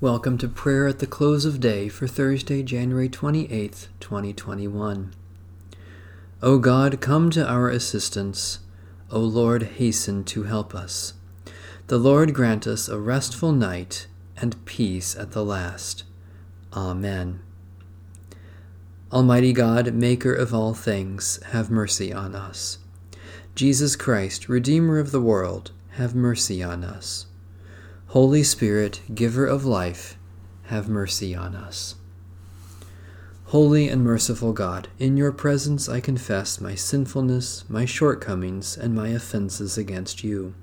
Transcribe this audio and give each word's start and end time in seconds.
Welcome 0.00 0.38
to 0.38 0.48
prayer 0.48 0.86
at 0.86 1.00
the 1.00 1.08
close 1.08 1.44
of 1.44 1.58
day 1.58 1.88
for 1.88 2.06
Thursday, 2.06 2.62
January 2.62 3.08
28th, 3.08 3.88
2021. 3.98 5.12
O 6.40 6.58
God, 6.60 7.00
come 7.00 7.30
to 7.30 7.44
our 7.44 7.68
assistance. 7.68 8.60
O 9.10 9.18
Lord, 9.18 9.64
hasten 9.64 10.22
to 10.26 10.44
help 10.44 10.72
us. 10.72 11.14
The 11.88 11.98
Lord 11.98 12.32
grant 12.32 12.64
us 12.64 12.88
a 12.88 12.96
restful 13.00 13.50
night 13.50 14.06
and 14.36 14.64
peace 14.64 15.16
at 15.16 15.32
the 15.32 15.44
last. 15.44 16.04
Amen. 16.72 17.40
Almighty 19.10 19.52
God, 19.52 19.92
Maker 19.94 20.32
of 20.32 20.54
all 20.54 20.74
things, 20.74 21.42
have 21.46 21.72
mercy 21.72 22.12
on 22.12 22.36
us. 22.36 22.78
Jesus 23.56 23.96
Christ, 23.96 24.48
Redeemer 24.48 25.00
of 25.00 25.10
the 25.10 25.20
world, 25.20 25.72
have 25.94 26.14
mercy 26.14 26.62
on 26.62 26.84
us. 26.84 27.26
Holy 28.12 28.42
Spirit, 28.42 29.02
Giver 29.14 29.44
of 29.46 29.66
life, 29.66 30.16
have 30.64 30.88
mercy 30.88 31.34
on 31.34 31.54
us. 31.54 31.96
Holy 33.46 33.86
and 33.88 34.02
merciful 34.02 34.54
God, 34.54 34.88
in 34.98 35.18
your 35.18 35.30
presence 35.30 35.90
I 35.90 36.00
confess 36.00 36.58
my 36.58 36.74
sinfulness, 36.74 37.68
my 37.68 37.84
shortcomings, 37.84 38.78
and 38.78 38.94
my 38.94 39.08
offenses 39.08 39.76
against 39.76 40.24
you. 40.24 40.54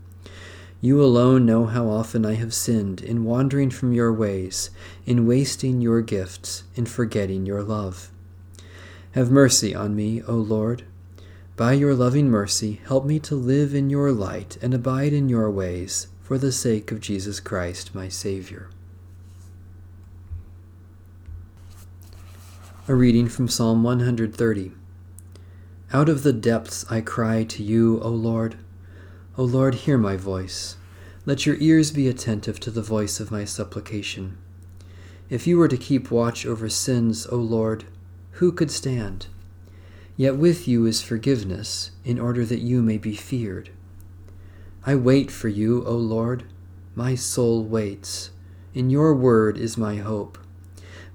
You 0.82 1.04
alone 1.04 1.46
know 1.46 1.66
how 1.66 1.88
often 1.88 2.26
I 2.26 2.34
have 2.34 2.54
sinned 2.54 3.02
in 3.02 3.24
wandering 3.24 3.70
from 3.70 3.94
your 3.94 4.12
ways, 4.12 4.72
in 5.06 5.28
wasting 5.28 5.82
your 5.82 6.02
gifts, 6.02 6.64
in 6.74 6.88
forgetting 6.88 7.46
your 7.46 7.62
love. 7.62 8.10
Have 9.12 9.30
mercy 9.30 9.76
on 9.76 9.96
me, 9.96 10.24
O 10.24 10.34
Lord 10.34 10.84
by 11.56 11.72
your 11.72 11.96
loving 11.96 12.30
mercy, 12.30 12.82
help 12.86 13.06
me 13.06 13.18
to 13.20 13.34
live 13.34 13.74
in 13.74 13.90
your 13.90 14.12
light 14.12 14.58
and 14.62 14.74
abide 14.74 15.14
in 15.14 15.30
your 15.30 15.50
ways, 15.50 16.08
for 16.26 16.40
the 16.40 16.52
sake 16.52 16.92
of 16.92 17.00
Jesus 17.00 17.40
Christ, 17.40 17.94
my 17.94 18.10
Savior. 18.10 18.68
A 22.88 22.96
reading 22.96 23.28
from 23.28 23.48
Psalm 23.48 23.84
130. 23.84 24.72
Out 25.94 26.10
of 26.10 26.24
the 26.24 26.34
depths 26.34 26.84
I 26.90 27.02
cry 27.02 27.44
to 27.44 27.62
you, 27.62 28.02
O 28.02 28.10
Lord. 28.10 28.58
O 29.38 29.44
Lord, 29.44 29.76
hear 29.76 30.00
my 30.00 30.18
voice. 30.18 30.78
Let 31.28 31.46
your 31.46 31.58
ears 31.60 31.92
be 31.92 32.08
attentive 32.08 32.60
to 32.62 32.72
the 32.72 32.82
voice 32.82 33.20
of 33.20 33.30
my 33.30 33.46
supplication. 33.46 34.36
If 35.30 35.46
you 35.46 35.60
were 35.60 35.68
to 35.68 35.78
keep 35.78 36.10
watch 36.10 36.44
over 36.44 36.70
sins, 36.70 37.28
O 37.28 37.36
Lord, 37.36 37.84
who 38.32 38.52
could 38.52 38.72
stand? 38.72 39.28
Yet 40.18 40.38
with 40.38 40.68
you 40.68 40.88
is 40.88 41.04
forgiveness, 41.04 41.92
in 42.04 42.20
order 42.20 42.44
that 42.46 42.62
you 42.62 42.82
may 42.82 42.98
be 42.98 43.16
feared. 43.16 43.70
I 44.88 44.94
wait 44.94 45.32
for 45.32 45.48
you, 45.48 45.84
O 45.86 45.96
Lord. 45.96 46.44
My 46.94 47.16
soul 47.16 47.64
waits. 47.64 48.30
In 48.76 48.92
your 48.92 49.16
word 49.16 49.58
is 49.58 49.80
my 49.80 49.96
hope. 49.96 50.38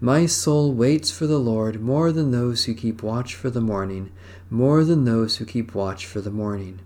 My 0.00 0.26
soul 0.26 0.72
waits 0.72 1.12
for 1.12 1.28
the 1.28 1.38
Lord 1.38 1.80
more 1.80 2.10
than 2.10 2.32
those 2.32 2.64
who 2.64 2.74
keep 2.74 3.00
watch 3.00 3.36
for 3.36 3.48
the 3.48 3.60
morning, 3.60 4.10
more 4.50 4.82
than 4.82 5.04
those 5.04 5.36
who 5.36 5.44
keep 5.44 5.72
watch 5.72 6.04
for 6.04 6.20
the 6.20 6.32
morning. 6.32 6.80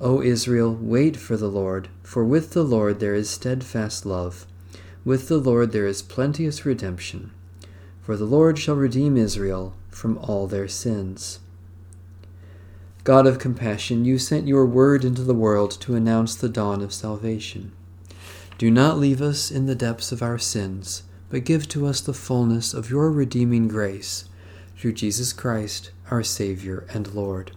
O 0.00 0.22
Israel, 0.22 0.72
wait 0.72 1.16
for 1.16 1.36
the 1.36 1.48
Lord, 1.48 1.88
for 2.04 2.24
with 2.24 2.52
the 2.52 2.62
Lord 2.62 3.00
there 3.00 3.16
is 3.16 3.28
steadfast 3.28 4.06
love. 4.06 4.46
With 5.04 5.26
the 5.26 5.38
Lord 5.38 5.72
there 5.72 5.88
is 5.88 6.02
plenteous 6.02 6.64
redemption. 6.64 7.32
For 8.02 8.16
the 8.16 8.24
Lord 8.24 8.56
shall 8.56 8.76
redeem 8.76 9.16
Israel 9.16 9.74
from 9.90 10.16
all 10.18 10.46
their 10.46 10.68
sins. 10.68 11.40
God 13.08 13.26
of 13.26 13.38
compassion, 13.38 14.04
you 14.04 14.18
sent 14.18 14.46
your 14.46 14.66
word 14.66 15.02
into 15.02 15.22
the 15.22 15.32
world 15.32 15.70
to 15.80 15.94
announce 15.94 16.34
the 16.34 16.46
dawn 16.50 16.82
of 16.82 16.92
salvation. 16.92 17.72
Do 18.58 18.70
not 18.70 18.98
leave 18.98 19.22
us 19.22 19.50
in 19.50 19.64
the 19.64 19.74
depths 19.74 20.12
of 20.12 20.20
our 20.20 20.36
sins, 20.36 21.04
but 21.30 21.46
give 21.46 21.66
to 21.68 21.86
us 21.86 22.02
the 22.02 22.12
fullness 22.12 22.74
of 22.74 22.90
your 22.90 23.10
redeeming 23.10 23.66
grace, 23.66 24.26
through 24.76 24.92
Jesus 24.92 25.32
Christ, 25.32 25.90
our 26.10 26.22
Savior 26.22 26.86
and 26.92 27.14
Lord. 27.14 27.52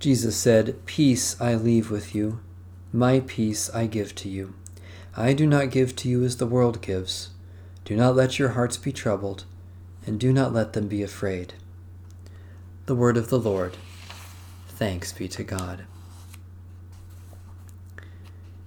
Jesus 0.00 0.34
said, 0.34 0.84
Peace 0.84 1.40
I 1.40 1.54
leave 1.54 1.88
with 1.88 2.16
you, 2.16 2.40
my 2.92 3.20
peace 3.20 3.70
I 3.70 3.86
give 3.86 4.12
to 4.16 4.28
you. 4.28 4.54
I 5.16 5.34
do 5.34 5.46
not 5.46 5.70
give 5.70 5.94
to 5.94 6.08
you 6.08 6.24
as 6.24 6.38
the 6.38 6.46
world 6.46 6.82
gives. 6.82 7.28
Do 7.84 7.94
not 7.94 8.16
let 8.16 8.40
your 8.40 8.48
hearts 8.58 8.76
be 8.76 8.90
troubled 8.90 9.44
and 10.04 10.18
do 10.18 10.32
not 10.32 10.52
let 10.52 10.72
them 10.72 10.88
be 10.88 11.04
afraid. 11.04 11.54
The 12.86 12.96
word 12.96 13.16
of 13.16 13.30
the 13.30 13.38
Lord. 13.38 13.76
Thanks 14.66 15.12
be 15.12 15.28
to 15.28 15.44
God. 15.44 15.84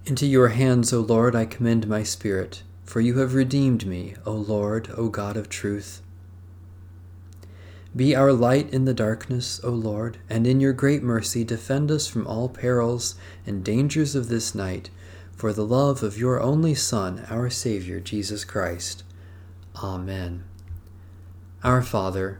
Into 0.05 0.25
your 0.25 0.49
hands, 0.49 0.93
O 0.93 1.01
Lord, 1.01 1.35
I 1.35 1.45
commend 1.45 1.85
my 1.85 2.03
spirit, 2.03 2.63
for 2.85 3.01
you 3.01 3.17
have 3.17 3.33
redeemed 3.33 3.85
me, 3.85 4.15
O 4.25 4.31
Lord, 4.31 4.89
O 4.95 5.09
God 5.09 5.35
of 5.35 5.49
truth. 5.49 6.01
Be 7.93 8.15
our 8.15 8.31
light 8.31 8.71
in 8.71 8.85
the 8.85 8.93
darkness, 8.93 9.59
O 9.65 9.71
Lord, 9.71 10.17
and 10.29 10.47
in 10.47 10.61
your 10.61 10.73
great 10.73 11.03
mercy 11.03 11.43
defend 11.43 11.91
us 11.91 12.07
from 12.07 12.25
all 12.25 12.47
perils 12.47 13.15
and 13.45 13.65
dangers 13.65 14.15
of 14.15 14.29
this 14.29 14.55
night, 14.55 14.89
for 15.33 15.51
the 15.51 15.65
love 15.65 16.03
of 16.03 16.17
your 16.17 16.39
only 16.39 16.73
Son, 16.73 17.25
our 17.29 17.49
Saviour, 17.49 17.99
Jesus 17.99 18.45
Christ. 18.45 19.03
Amen. 19.83 20.45
Our 21.65 21.81
Father, 21.81 22.39